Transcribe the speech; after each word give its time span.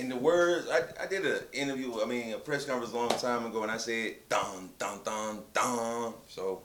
in 0.00 0.08
the 0.08 0.16
words, 0.16 0.66
I, 0.70 1.04
I 1.04 1.06
did 1.06 1.26
an 1.26 1.40
interview, 1.52 2.00
I 2.00 2.06
mean, 2.06 2.32
a 2.32 2.38
press 2.38 2.64
conference 2.64 2.94
a 2.94 2.96
long 2.96 3.10
time 3.10 3.44
ago, 3.44 3.62
and 3.62 3.70
I 3.70 3.76
said, 3.76 4.14
dun, 4.30 4.70
dun, 4.78 5.00
dun, 5.04 5.42
dun. 5.52 6.14
So, 6.26 6.62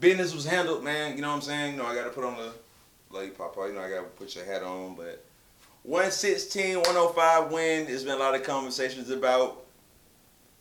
business 0.00 0.34
was 0.34 0.44
handled, 0.44 0.82
man. 0.82 1.14
You 1.14 1.22
know 1.22 1.28
what 1.28 1.36
I'm 1.36 1.42
saying? 1.42 1.74
You 1.74 1.78
know, 1.78 1.86
I 1.86 1.94
got 1.94 2.04
to 2.04 2.10
put 2.10 2.24
on 2.24 2.36
the, 2.36 2.52
like, 3.16 3.38
Papa, 3.38 3.66
you 3.68 3.74
know, 3.74 3.80
I 3.80 3.88
got 3.88 4.00
to 4.00 4.08
put 4.08 4.34
your 4.34 4.44
hat 4.44 4.64
on. 4.64 4.96
But 4.96 5.24
116, 5.84 6.78
105 6.78 7.52
win. 7.52 7.86
There's 7.86 8.02
been 8.02 8.14
a 8.14 8.18
lot 8.18 8.34
of 8.34 8.42
conversations 8.42 9.08
about 9.10 9.64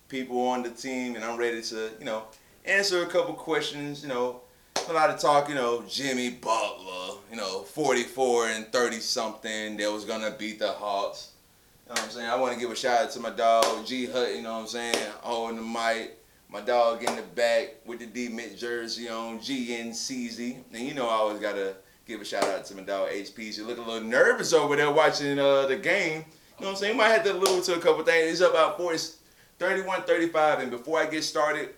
people 0.07 0.39
on 0.47 0.61
the 0.61 0.69
team, 0.69 1.15
and 1.15 1.25
I'm 1.25 1.37
ready 1.37 1.63
to, 1.63 1.89
you 1.97 2.05
know, 2.05 2.25
answer 2.63 3.01
a 3.01 3.07
couple 3.07 3.33
questions, 3.33 4.03
you 4.03 4.09
know, 4.09 4.41
a 4.87 4.93
lot 4.93 5.09
of 5.09 5.19
talk, 5.19 5.49
you 5.49 5.55
know, 5.55 5.83
Jimmy 5.89 6.29
Butler, 6.29 7.17
you 7.31 7.37
know, 7.37 7.63
44 7.63 8.49
and 8.49 8.71
30 8.71 8.99
something 8.99 9.77
that 9.77 9.91
was 9.91 10.05
gonna 10.05 10.31
beat 10.31 10.59
the 10.59 10.67
Hawks. 10.67 11.31
Know 11.87 11.93
what 11.93 12.03
I'm 12.03 12.09
saying? 12.09 12.27
I 12.27 12.35
want 12.35 12.53
to 12.53 12.59
give 12.59 12.69
a 12.69 12.75
shout 12.75 13.03
out 13.03 13.11
to 13.11 13.19
my 13.21 13.29
dog 13.29 13.85
G 13.85 14.07
Hut. 14.07 14.35
You 14.35 14.41
know 14.41 14.55
what 14.55 14.59
I'm 14.59 14.67
saying? 14.67 14.95
Holding 15.21 15.55
the 15.55 15.63
mic. 15.63 16.19
My 16.49 16.59
dog 16.59 17.01
in 17.01 17.15
the 17.15 17.21
back 17.21 17.75
with 17.85 17.99
the 17.99 18.05
D 18.05 18.27
Mitch 18.27 18.59
jersey 18.59 19.07
on. 19.07 19.39
GNCZ. 19.39 20.57
And 20.73 20.83
you 20.85 20.93
know 20.93 21.07
I 21.07 21.13
always 21.13 21.39
gotta 21.39 21.75
give 22.05 22.19
a 22.19 22.25
shout 22.25 22.43
out 22.43 22.65
to 22.65 22.75
my 22.75 22.83
dog 22.83 23.09
HP. 23.09 23.57
You 23.57 23.65
look 23.65 23.77
a 23.77 23.81
little 23.81 24.05
nervous 24.05 24.51
over 24.51 24.75
there 24.75 24.91
watching 24.91 25.39
uh, 25.39 25.65
the 25.65 25.77
game. 25.77 26.25
You 26.59 26.65
know 26.65 26.67
what 26.67 26.69
I'm 26.71 26.75
saying? 26.75 26.91
You 26.91 26.97
might 26.97 27.09
have 27.09 27.23
to 27.23 27.31
allude 27.31 27.63
to 27.63 27.75
a 27.75 27.79
couple 27.79 28.03
things. 28.03 28.41
It's 28.41 28.49
about 28.49 28.77
40, 28.77 28.97
31, 29.57 30.01
35. 30.01 30.59
And 30.59 30.71
before 30.71 30.99
I 30.99 31.05
get 31.05 31.23
started, 31.23 31.69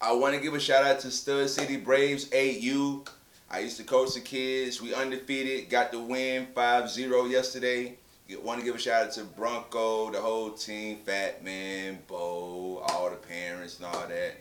I 0.00 0.12
want 0.12 0.36
to 0.36 0.40
give 0.40 0.54
a 0.54 0.60
shout 0.60 0.84
out 0.84 1.00
to 1.00 1.10
Stud 1.10 1.50
City 1.50 1.76
Braves 1.76 2.30
AU. 2.32 3.02
I 3.50 3.58
used 3.60 3.78
to 3.78 3.84
coach 3.84 4.14
the 4.14 4.20
kids. 4.20 4.80
We 4.80 4.94
undefeated, 4.94 5.70
got 5.70 5.90
the 5.90 5.98
win 5.98 6.46
5-0 6.54 7.30
yesterday. 7.30 7.96
Want 8.42 8.58
to 8.58 8.64
give 8.64 8.74
a 8.74 8.78
shout 8.78 9.06
out 9.06 9.12
to 9.12 9.24
Bronco, 9.24 10.10
the 10.10 10.20
whole 10.20 10.50
team, 10.50 10.98
Fat 11.04 11.44
Man, 11.44 11.98
Bo, 12.06 12.82
all 12.88 13.10
the 13.10 13.16
parents 13.16 13.76
and 13.76 13.86
all 13.86 14.06
that. 14.08 14.36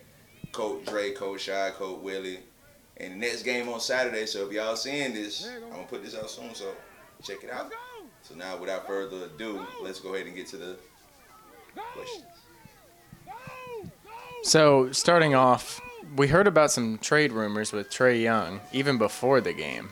Coach 0.53 0.85
Dre, 0.85 1.11
Coach 1.11 1.41
Shy, 1.41 1.71
Coach 1.71 1.99
Willie. 2.01 2.39
And 2.97 3.13
the 3.13 3.17
next 3.17 3.43
game 3.43 3.67
on 3.69 3.79
Saturday, 3.79 4.25
so 4.25 4.47
if 4.47 4.53
y'all 4.53 4.75
seeing 4.75 5.13
this, 5.13 5.47
I'm 5.47 5.69
going 5.69 5.83
to 5.83 5.89
put 5.89 6.03
this 6.03 6.15
out 6.15 6.29
soon, 6.29 6.53
so 6.53 6.73
check 7.23 7.43
it 7.43 7.51
out. 7.51 7.71
So 8.21 8.35
now, 8.35 8.55
without 8.57 8.87
further 8.87 9.25
ado, 9.25 9.65
let's 9.81 9.99
go 9.99 10.13
ahead 10.13 10.27
and 10.27 10.35
get 10.35 10.47
to 10.47 10.57
the 10.57 10.77
questions. 11.75 12.23
So, 14.43 14.91
starting 14.91 15.35
off, 15.35 15.81
we 16.15 16.27
heard 16.27 16.47
about 16.47 16.71
some 16.71 16.99
trade 16.99 17.31
rumors 17.31 17.73
with 17.73 17.89
Trae 17.89 18.21
Young 18.21 18.61
even 18.71 18.97
before 18.97 19.41
the 19.41 19.53
game. 19.53 19.89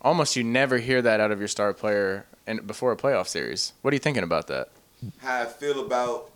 Almost 0.00 0.36
you 0.36 0.44
never 0.44 0.78
hear 0.78 1.02
that 1.02 1.20
out 1.20 1.32
of 1.32 1.40
your 1.40 1.48
star 1.48 1.74
player 1.74 2.24
and 2.48 2.66
before 2.66 2.90
a 2.90 2.96
playoff 2.96 3.28
series. 3.28 3.74
What 3.82 3.92
are 3.92 3.94
you 3.94 4.00
thinking 4.00 4.24
about 4.24 4.46
that? 4.48 4.70
How 5.18 5.42
I 5.42 5.44
feel 5.44 5.84
about 5.84 6.30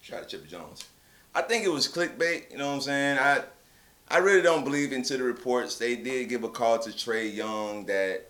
shout 0.00 0.22
out 0.22 0.28
Chipper 0.28 0.46
Jones. 0.46 0.84
I 1.34 1.42
think 1.42 1.64
it 1.64 1.68
was 1.68 1.86
clickbait, 1.86 2.50
you 2.50 2.58
know 2.58 2.68
what 2.68 2.74
I'm 2.74 2.80
saying? 2.80 3.18
I 3.18 3.42
I 4.08 4.18
really 4.18 4.42
don't 4.42 4.64
believe 4.64 4.92
into 4.92 5.16
the 5.18 5.24
reports. 5.24 5.76
They 5.76 5.96
did 5.96 6.28
give 6.28 6.44
a 6.44 6.48
call 6.48 6.78
to 6.78 6.90
Trae 6.90 7.32
Young 7.32 7.86
that 7.86 8.26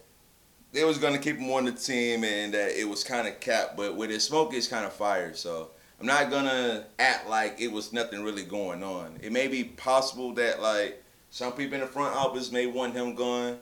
they 0.73 0.85
was 0.85 0.99
gonna 0.99 1.19
keep 1.19 1.37
him 1.37 1.51
on 1.53 1.67
the 1.67 1.73
team 1.73 2.25
and 2.25 2.53
that 2.53 2.79
it 2.79 2.89
was 2.89 3.05
kind 3.05 3.29
of 3.29 3.39
capped, 3.41 3.77
but 3.77 3.95
with 3.95 4.11
his 4.11 4.25
smoke, 4.25 4.53
it's 4.53 4.67
kind 4.67 4.85
of 4.85 4.93
fire. 4.93 5.35
So 5.35 5.71
I'm 6.01 6.07
not 6.07 6.31
gonna 6.31 6.87
act 6.99 7.29
like 7.29 7.61
it 7.61 7.71
was 7.71 7.93
nothing 7.93 8.25
really 8.25 8.45
going 8.45 8.83
on. 8.83 9.19
It 9.23 9.31
may 9.31 9.47
be 9.47 9.63
possible 9.65 10.33
that 10.35 10.61
like 10.61 11.03
some 11.31 11.53
people 11.53 11.75
in 11.75 11.81
the 11.81 11.87
front 11.87 12.17
office 12.17 12.51
may 12.51 12.67
want 12.67 12.95
him 12.95 13.15
gone, 13.15 13.59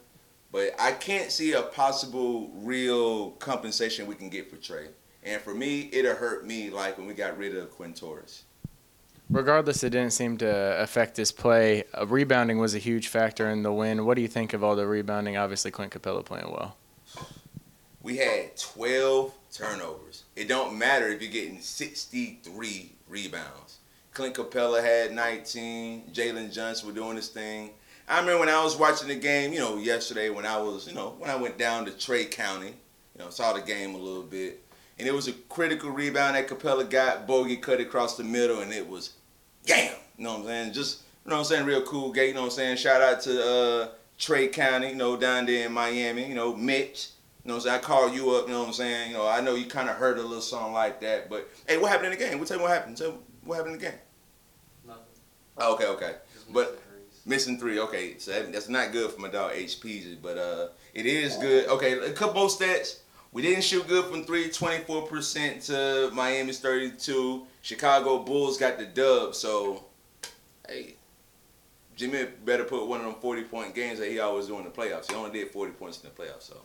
but 0.54 0.70
I 0.78 0.92
can't 0.92 1.32
see 1.32 1.53
a 1.54 1.62
possible 1.62 2.48
real 2.54 3.32
compensation 3.32 4.06
we 4.06 4.15
can 4.15 4.28
get 4.28 4.48
for 4.48 4.54
Trae. 4.54 4.87
And 5.25 5.42
for 5.42 5.53
me, 5.53 5.91
it'll 5.92 6.15
hurt 6.15 6.47
me 6.47 6.70
like 6.70 6.97
when 6.97 7.09
we 7.09 7.15
got 7.15 7.37
rid 7.37 7.56
of 7.56 7.72
Quinn 7.72 7.92
Torres. 7.92 8.44
Regardless, 9.28 9.82
it 9.82 9.91
didn't 9.91 10.12
seem 10.12 10.37
to 10.38 10.81
affect 10.81 11.16
his 11.16 11.32
play. 11.32 11.82
Uh, 11.93 12.06
rebounding 12.06 12.59
was 12.59 12.76
a 12.76 12.78
huge 12.78 13.09
factor 13.09 13.50
in 13.50 13.64
the 13.64 13.72
win. 13.72 14.06
What 14.06 14.14
do 14.14 14.22
you 14.22 14.28
think 14.28 14.53
of 14.53 14.62
all 14.62 14.76
the 14.76 14.87
rebounding? 14.87 15.37
Obviously, 15.37 15.72
Clint 15.72 15.93
Capela 15.93 16.25
playing 16.25 16.53
well. 16.53 16.76
We 18.00 18.19
had 18.19 18.56
12 18.56 19.34
turnovers. 19.53 20.22
It 20.37 20.47
don't 20.47 20.78
matter 20.78 21.09
if 21.09 21.20
you're 21.20 21.32
getting 21.32 21.60
63 21.60 22.93
rebounds. 23.09 23.78
Clint 24.12 24.37
Capela 24.37 24.81
had 24.84 25.12
19. 25.12 26.12
Jalen 26.12 26.53
Johnson 26.53 26.87
was 26.87 26.94
doing 26.94 27.16
his 27.16 27.28
thing. 27.28 27.70
I 28.09 28.20
remember 28.20 28.41
when 28.41 28.48
I 28.48 28.62
was 28.62 28.76
watching 28.76 29.09
the 29.09 29.15
game, 29.15 29.53
you 29.53 29.60
know, 29.60 29.78
yesterday 29.78 30.28
when 30.31 30.44
I 30.44 30.59
was, 30.59 30.87
you 30.87 30.94
know, 30.94 31.15
when 31.19 31.31
I 31.31 31.37
went 31.37 31.56
down 31.56 31.87
to 31.87 31.91
Trey 31.91 32.26
County, 32.26 32.75
you 33.16 33.25
know, 33.25 33.31
saw 33.31 33.53
the 33.53 33.62
game 33.62 33.94
a 33.94 33.98
little 33.98 34.22
bit. 34.22 34.60
And 34.98 35.09
it 35.09 35.15
was 35.15 35.26
a 35.26 35.32
critical 35.32 35.91
rebound 35.91 36.37
that 36.37 36.47
Capela 36.47 36.88
got. 36.88 37.26
Bogey 37.26 37.56
cut 37.56 37.81
across 37.81 38.16
the 38.16 38.25
middle, 38.25 38.60
and 38.60 38.72
it 38.72 38.88
was, 38.88 39.14
damn. 39.66 39.94
You 40.16 40.25
know 40.25 40.32
what 40.32 40.41
I'm 40.41 40.47
saying? 40.47 40.72
Just, 40.72 41.03
you 41.25 41.31
know 41.31 41.37
what 41.37 41.41
I'm 41.41 41.44
saying? 41.47 41.66
Real 41.66 41.82
cool 41.82 42.12
gate. 42.12 42.28
You 42.28 42.34
know 42.34 42.43
what 42.43 42.47
I'm 42.47 42.53
saying? 42.53 42.76
Shout 42.76 43.03
out 43.03 43.20
to 43.22 43.44
uh, 43.44 43.88
Trey 44.19 44.48
County, 44.48 44.91
you 44.91 44.94
know, 44.94 45.16
down 45.16 45.47
there 45.47 45.66
in 45.66 45.72
Miami. 45.72 46.28
You 46.28 46.34
know, 46.34 46.54
Mitch. 46.54 47.09
You 47.44 47.48
know 47.48 47.56
what 47.56 47.66
I'm 47.66 47.69
saying? 47.69 47.81
I 47.81 47.82
called 47.82 48.14
you 48.14 48.31
up, 48.31 48.47
you 48.47 48.54
know 48.54 48.60
what 48.60 48.69
I'm 48.69 48.72
saying? 48.72 49.10
You 49.10 49.16
know, 49.19 49.28
I 49.28 49.41
know 49.41 49.54
you 49.54 49.66
kind 49.66 49.91
of 49.91 49.97
heard 49.97 50.16
a 50.19 50.22
little 50.22 50.41
song 50.41 50.72
like 50.72 51.00
that, 51.03 51.28
but 51.28 51.47
hey, 51.69 51.76
what 51.76 51.91
happened 51.91 52.12
in 52.12 52.19
the 52.19 52.25
game? 52.25 52.38
What 52.38 52.48
tell 52.48 52.56
me 52.56 52.62
what 52.62 52.72
happened? 52.72 52.97
Tell 52.97 53.12
me 53.12 53.19
what 53.44 53.56
happened 53.56 53.75
in 53.75 53.81
the 53.81 53.87
game? 53.87 53.98
Nothing. 54.87 55.03
Oh, 55.59 55.75
okay, 55.75 55.87
okay. 55.88 56.14
But 56.50 56.81
missing 57.26 57.58
three, 57.58 57.78
okay. 57.80 58.18
So 58.18 58.32
that, 58.32 58.52
that's 58.52 58.68
not 58.68 58.92
good 58.92 59.10
for 59.10 59.20
my 59.20 59.28
dog 59.28 59.52
HPZ, 59.52 60.18
but 60.22 60.38
uh, 60.38 60.68
it 60.92 61.06
is 61.06 61.36
good. 61.36 61.68
Okay, 61.68 61.98
a 61.98 62.12
couple 62.12 62.40
more 62.40 62.48
stats. 62.48 62.98
We 63.32 63.42
didn't 63.42 63.64
shoot 63.64 63.86
good 63.88 64.04
from 64.04 64.24
three, 64.24 64.48
24% 64.48 65.66
to 65.66 66.14
Miami's 66.14 66.60
32. 66.60 67.44
Chicago 67.62 68.20
Bulls 68.20 68.58
got 68.58 68.78
the 68.78 68.86
dub, 68.86 69.34
so 69.34 69.84
hey, 70.68 70.94
Jimmy 71.96 72.26
better 72.44 72.64
put 72.64 72.86
one 72.86 73.00
of 73.00 73.06
them 73.06 73.16
40 73.16 73.42
point 73.44 73.74
games 73.74 73.98
that 73.98 74.08
he 74.08 74.20
always 74.20 74.46
do 74.46 74.58
in 74.58 74.64
the 74.64 74.70
playoffs. 74.70 75.10
He 75.10 75.16
only 75.16 75.32
did 75.32 75.50
40 75.50 75.72
points 75.72 76.02
in 76.02 76.10
the 76.10 76.22
playoffs, 76.22 76.42
so. 76.42 76.60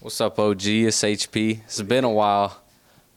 What's 0.00 0.20
up, 0.20 0.38
OG? 0.38 0.66
It's 0.66 1.02
HP. 1.02 1.60
It's 1.64 1.82
been 1.82 2.04
a 2.04 2.10
while. 2.10 2.60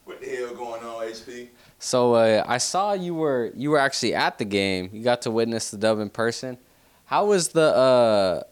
What 0.05 0.19
the 0.19 0.27
hell 0.27 0.53
going 0.53 0.83
on, 0.83 1.05
HP? 1.05 1.47
So 1.83 2.13
uh, 2.13 2.45
I 2.47 2.59
saw 2.59 2.93
you 2.93 3.13
were 3.13 3.51
you 3.57 3.69
were 3.69 3.77
actually 3.77 4.15
at 4.15 4.37
the 4.37 4.45
game. 4.45 4.89
You 4.93 5.03
got 5.03 5.21
to 5.23 5.31
witness 5.31 5.69
the 5.69 5.77
dub 5.77 5.99
in 5.99 6.09
person. 6.09 6.57
How 7.07 7.25
was 7.25 7.49
the 7.49 7.75
uh, 7.75 8.43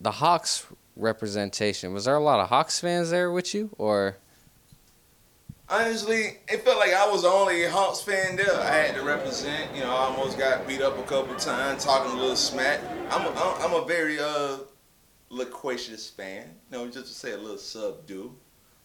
the 0.00 0.10
Hawks 0.10 0.64
representation? 0.96 1.92
Was 1.92 2.06
there 2.06 2.14
a 2.14 2.22
lot 2.22 2.40
of 2.40 2.48
Hawks 2.48 2.80
fans 2.80 3.10
there 3.10 3.30
with 3.30 3.52
you, 3.52 3.68
or 3.76 4.16
Honestly, 5.68 6.38
it 6.48 6.64
felt 6.64 6.78
like 6.78 6.94
I 6.94 7.06
was 7.12 7.22
the 7.22 7.28
only 7.28 7.66
Hawks 7.66 8.00
fan 8.00 8.36
there. 8.36 8.58
I 8.58 8.74
had 8.76 8.94
to 8.94 9.02
represent. 9.02 9.74
You 9.74 9.82
know, 9.82 9.90
I 9.90 10.06
almost 10.06 10.38
got 10.38 10.66
beat 10.66 10.80
up 10.80 10.96
a 10.98 11.02
couple 11.02 11.34
times, 11.36 11.84
talking 11.84 12.10
a 12.12 12.14
little 12.18 12.36
smack. 12.36 12.80
I'm 13.10 13.26
a, 13.26 13.56
I'm 13.60 13.74
a 13.74 13.84
very 13.84 14.18
uh, 14.18 14.60
loquacious 15.28 16.08
fan. 16.08 16.46
You 16.72 16.78
know, 16.78 16.86
just 16.86 17.08
to 17.08 17.12
say 17.12 17.32
a 17.32 17.36
little 17.36 17.58
subdue. 17.58 18.34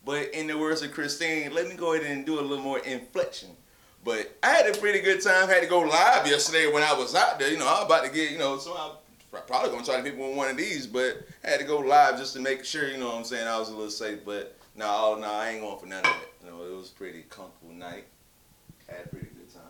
But 0.03 0.33
in 0.33 0.47
the 0.47 0.57
words 0.57 0.81
of 0.81 0.91
Christine, 0.91 1.53
let 1.53 1.69
me 1.69 1.75
go 1.75 1.93
ahead 1.93 2.05
and 2.05 2.25
do 2.25 2.37
a 2.37 2.41
little 2.41 2.65
more 2.65 2.79
inflection. 2.79 3.51
But 4.03 4.37
I 4.43 4.49
had 4.49 4.67
a 4.67 4.77
pretty 4.77 4.99
good 4.99 5.21
time. 5.21 5.47
Had 5.47 5.61
to 5.61 5.67
go 5.67 5.79
live 5.79 6.27
yesterday 6.27 6.71
when 6.71 6.83
I 6.83 6.93
was 6.93 7.15
out 7.15 7.39
there. 7.39 7.49
You 7.49 7.57
know, 7.57 7.67
I 7.67 7.79
was 7.79 7.85
about 7.85 8.05
to 8.05 8.11
get, 8.11 8.31
you 8.31 8.37
know, 8.37 8.57
so 8.57 8.75
I'm 8.75 9.41
probably 9.47 9.71
gonna 9.71 9.85
try 9.85 9.97
to 9.97 10.03
hit 10.03 10.17
with 10.17 10.35
one 10.35 10.49
of 10.49 10.57
these, 10.57 10.87
but 10.87 11.25
I 11.43 11.51
had 11.51 11.59
to 11.59 11.65
go 11.65 11.79
live 11.79 12.17
just 12.17 12.33
to 12.33 12.39
make 12.39 12.65
sure, 12.65 12.89
you 12.89 12.97
know 12.97 13.07
what 13.07 13.15
I'm 13.15 13.23
saying, 13.23 13.47
I 13.47 13.57
was 13.57 13.69
a 13.69 13.73
little 13.73 13.89
safe. 13.89 14.19
But 14.25 14.57
no, 14.75 15.15
no, 15.15 15.31
I 15.31 15.49
ain't 15.49 15.61
going 15.61 15.79
for 15.79 15.85
none 15.85 16.03
of 16.03 16.11
it. 16.11 16.33
You 16.43 16.51
know, 16.51 16.63
it 16.63 16.75
was 16.75 16.89
pretty 16.89 17.23
comfortable 17.29 17.73
night. 17.73 18.05
Had 18.87 19.05
a 19.05 19.09
pretty 19.09 19.27
good 19.27 19.53
time. 19.53 19.61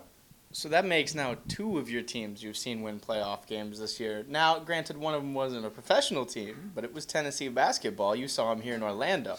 So 0.51 0.69
that 0.69 0.85
makes 0.85 1.15
now 1.15 1.35
two 1.47 1.77
of 1.77 1.89
your 1.89 2.01
teams 2.01 2.43
you've 2.43 2.57
seen 2.57 2.81
win 2.81 2.99
playoff 2.99 3.47
games 3.47 3.79
this 3.79 3.99
year. 3.99 4.25
Now, 4.27 4.59
granted, 4.59 4.97
one 4.97 5.13
of 5.13 5.21
them 5.21 5.33
wasn't 5.33 5.65
a 5.65 5.69
professional 5.69 6.25
team, 6.25 6.71
but 6.75 6.83
it 6.83 6.93
was 6.93 7.05
Tennessee 7.05 7.49
basketball. 7.49 8.15
You 8.15 8.27
saw 8.27 8.53
them 8.53 8.63
here 8.63 8.75
in 8.75 8.83
Orlando. 8.83 9.37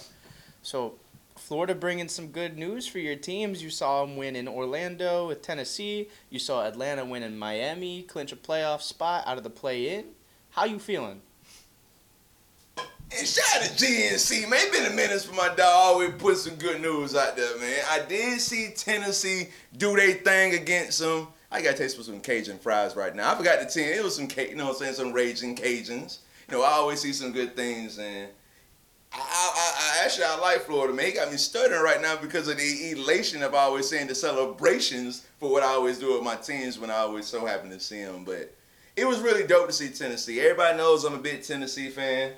So, 0.63 0.95
Florida 1.37 1.75
bringing 1.75 2.09
some 2.09 2.29
good 2.29 2.57
news 2.57 2.87
for 2.87 2.99
your 2.99 3.17
teams. 3.17 3.63
You 3.63 3.71
saw 3.71 4.05
them 4.05 4.17
win 4.17 4.37
in 4.37 4.49
Orlando 4.49 5.29
with 5.29 5.43
Tennessee. 5.43 6.09
You 6.31 6.39
saw 6.39 6.65
Atlanta 6.65 7.05
win 7.05 7.23
in 7.23 7.39
Miami, 7.39 8.03
clinch 8.03 8.33
a 8.33 8.37
playoff 8.37 8.83
spot 8.83 9.25
out 9.27 9.37
of 9.37 9.45
the 9.45 9.51
play-in. 9.51 10.07
How 10.51 10.65
you 10.65 10.79
feeling? 10.79 11.21
And 13.17 13.27
shout 13.27 13.45
out 13.57 13.63
to 13.63 13.85
GNC, 13.85 14.49
man. 14.49 14.61
It 14.67 14.73
been 14.73 14.93
a 14.93 14.95
minute 14.95 15.21
for 15.23 15.35
my 15.35 15.49
dog. 15.49 15.59
Always 15.61 16.15
put 16.19 16.37
some 16.39 16.55
good 16.57 16.81
news 16.81 17.15
out 17.15 17.37
there, 17.37 17.59
man. 17.59 17.85
I 17.91 18.01
did 18.01 18.41
see 18.41 18.73
Tennessee 18.75 19.49
do 19.77 19.95
their 19.97 20.13
thing 20.13 20.55
against 20.55 21.01
them. 21.01 21.29
I 21.51 21.63
got 21.63 21.77
taste 21.77 21.97
for 21.97 22.03
some 22.03 22.21
Cajun 22.21 22.59
fries 22.59 22.97
right 22.97 23.15
now. 23.15 23.33
I 23.33 23.37
forgot 23.37 23.61
the 23.61 23.67
team. 23.67 23.85
It 23.85 24.03
was 24.03 24.17
some, 24.17 24.29
you 24.37 24.57
know 24.57 24.65
what 24.65 24.73
I'm 24.73 24.79
saying, 24.79 24.95
some 24.95 25.13
raging 25.13 25.55
Cajuns. 25.55 26.19
You 26.49 26.57
know, 26.57 26.65
I 26.65 26.73
always 26.73 27.01
see 27.01 27.13
some 27.13 27.33
good 27.33 27.55
things, 27.55 27.99
and 27.99 28.29
I, 29.17 29.21
I, 29.21 30.01
I 30.01 30.05
actually 30.05 30.25
I 30.25 30.37
like 30.39 30.63
Florida, 30.63 30.93
man. 30.93 31.07
He 31.07 31.13
got 31.13 31.31
me 31.31 31.37
stuttering 31.37 31.83
right 31.83 32.01
now 32.01 32.17
because 32.17 32.49
of 32.49 32.57
the 32.57 32.91
elation 32.91 33.43
of 33.43 33.55
always 33.55 33.89
saying 33.89 34.09
the 34.09 34.15
celebrations 34.15 35.27
for 35.39 35.51
what 35.51 35.63
I 35.63 35.69
always 35.69 35.99
do 35.99 36.15
with 36.15 36.23
my 36.23 36.35
teams 36.35 36.79
when 36.79 36.91
I 36.91 36.97
always 36.97 37.27
so 37.27 37.47
happen 37.47 37.71
to 37.71 37.79
see 37.79 38.03
them. 38.03 38.25
But 38.25 38.53
it 38.97 39.05
was 39.07 39.21
really 39.21 39.47
dope 39.47 39.69
to 39.69 39.73
see 39.73 39.91
Tennessee. 39.91 40.41
Everybody 40.41 40.77
knows 40.77 41.05
I'm 41.05 41.15
a 41.15 41.19
big 41.19 41.43
Tennessee 41.43 41.91
fan. 41.91 42.33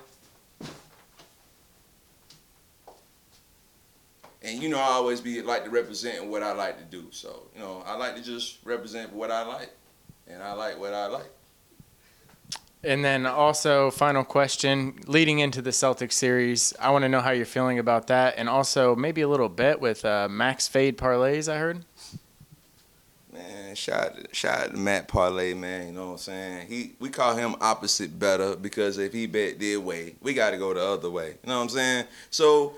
And 4.43 4.61
you 4.61 4.69
know, 4.69 4.79
I 4.79 4.91
always 4.91 5.19
be 5.19 5.41
like 5.41 5.63
to 5.65 5.71
represent 5.71 6.25
what 6.27 6.43
I 6.43 6.53
like 6.53 6.77
to 6.77 6.85
do. 6.85 7.07
So 7.09 7.43
you 7.55 7.59
know, 7.59 7.83
I 7.87 7.95
like 7.95 8.15
to 8.15 8.23
just 8.23 8.59
represent 8.63 9.11
what 9.11 9.31
I 9.31 9.43
like, 9.45 9.71
and 10.27 10.43
I 10.43 10.53
like 10.53 10.79
what 10.79 10.93
I 10.93 11.07
like. 11.07 11.31
And 12.83 13.03
then 13.03 13.25
also, 13.25 13.89
final 13.89 14.23
question 14.23 14.99
leading 15.07 15.39
into 15.39 15.61
the 15.61 15.71
Celtics 15.71 16.13
series, 16.13 16.73
I 16.79 16.91
want 16.91 17.03
to 17.03 17.09
know 17.09 17.21
how 17.21 17.31
you're 17.31 17.45
feeling 17.45 17.79
about 17.79 18.07
that, 18.07 18.35
and 18.37 18.47
also 18.47 18.95
maybe 18.95 19.21
a 19.21 19.27
little 19.27 19.49
bet 19.49 19.81
with 19.81 20.05
uh, 20.05 20.27
max 20.29 20.67
fade 20.67 20.97
parlays. 20.97 21.51
I 21.51 21.57
heard. 21.57 21.85
Man, 23.33 23.75
shout 23.75 24.15
shout 24.31 24.59
out 24.59 24.71
to 24.71 24.77
Matt 24.77 25.07
Parlay, 25.07 25.53
man. 25.53 25.87
You 25.87 25.93
know 25.93 26.05
what 26.05 26.11
I'm 26.13 26.17
saying? 26.17 26.67
He 26.67 26.93
we 26.99 27.09
call 27.09 27.35
him 27.35 27.55
opposite 27.61 28.17
better 28.17 28.55
because 28.55 28.97
if 28.97 29.11
he 29.11 29.27
bet 29.27 29.59
their 29.59 29.79
way, 29.79 30.15
we 30.21 30.33
got 30.33 30.51
to 30.51 30.57
go 30.57 30.73
the 30.73 30.83
other 30.83 31.09
way. 31.09 31.35
You 31.43 31.49
know 31.49 31.57
what 31.57 31.63
I'm 31.63 31.69
saying? 31.69 32.05
So 32.29 32.73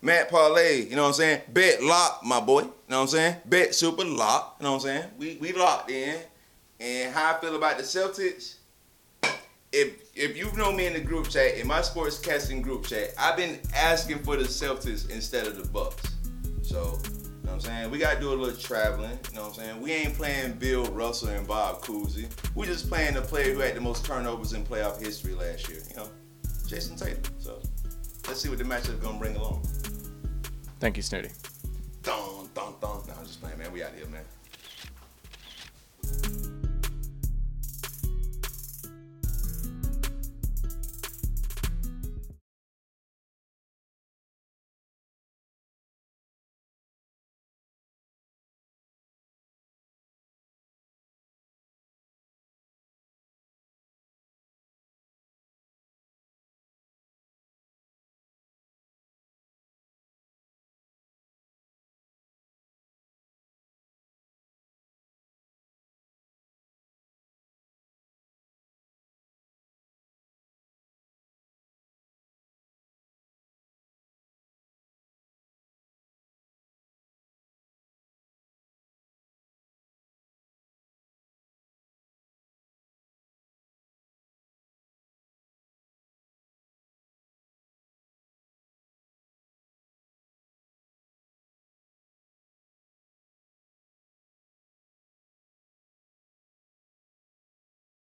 Matt 0.00 0.30
Parlay, 0.30 0.86
you 0.88 0.96
know 0.96 1.02
what 1.02 1.08
I'm 1.08 1.14
saying? 1.14 1.42
Bet 1.52 1.82
lock, 1.82 2.22
my 2.24 2.40
boy. 2.40 2.62
You 2.62 2.72
know 2.88 2.96
what 2.96 3.02
I'm 3.02 3.08
saying? 3.08 3.36
Bet 3.46 3.74
super 3.74 4.04
lock. 4.04 4.56
You 4.58 4.64
know 4.64 4.72
what 4.72 4.76
I'm 4.76 4.82
saying? 4.82 5.10
We 5.18 5.36
we 5.40 5.52
locked 5.52 5.90
in. 5.90 6.18
And 6.80 7.14
how 7.14 7.36
I 7.36 7.40
feel 7.40 7.54
about 7.54 7.76
the 7.76 7.84
Celtics? 7.84 8.56
If 9.72 10.02
if 10.14 10.36
you've 10.36 10.56
known 10.56 10.76
me 10.76 10.86
in 10.86 10.92
the 10.92 11.00
group 11.00 11.28
chat, 11.30 11.54
in 11.54 11.66
my 11.66 11.80
sports 11.80 12.18
casting 12.18 12.60
group 12.60 12.86
chat, 12.86 13.14
I've 13.18 13.36
been 13.36 13.58
asking 13.74 14.18
for 14.18 14.36
the 14.36 14.44
Celtics 14.44 15.10
instead 15.10 15.46
of 15.46 15.56
the 15.56 15.66
Bucks. 15.68 16.14
So, 16.62 16.76
you 16.78 16.82
know 16.82 16.92
what 17.42 17.52
I'm 17.52 17.60
saying? 17.60 17.90
We 17.90 17.98
gotta 17.98 18.20
do 18.20 18.32
a 18.32 18.34
little 18.34 18.54
traveling, 18.54 19.18
you 19.30 19.36
know 19.36 19.48
what 19.48 19.48
I'm 19.48 19.54
saying? 19.54 19.80
We 19.80 19.92
ain't 19.92 20.14
playing 20.14 20.54
Bill 20.54 20.84
Russell 20.86 21.28
and 21.28 21.46
Bob 21.46 21.80
Cousy. 21.80 22.28
We 22.54 22.66
just 22.66 22.88
playing 22.88 23.14
the 23.14 23.22
player 23.22 23.54
who 23.54 23.60
had 23.60 23.74
the 23.74 23.80
most 23.80 24.04
turnovers 24.04 24.52
in 24.52 24.64
playoff 24.64 25.00
history 25.00 25.34
last 25.34 25.68
year, 25.68 25.78
you 25.88 25.96
know? 25.96 26.08
Jayson 26.66 26.96
Tatum. 26.96 27.22
So 27.38 27.60
let's 28.28 28.40
see 28.40 28.48
what 28.48 28.58
the 28.58 28.64
matchup 28.64 29.02
gonna 29.02 29.18
bring 29.18 29.36
along. 29.36 29.66
Thank 30.80 30.96
you, 30.96 31.02
Snoody. 31.02 31.30
Dun 32.02 32.48
dun 32.54 32.74
dun. 32.80 33.02
No, 33.08 33.14
I'm 33.18 33.26
just 33.26 33.40
playing, 33.40 33.58
man. 33.58 33.72
We 33.72 33.82
out 33.82 33.94
here, 33.94 34.06
man. 34.06 34.24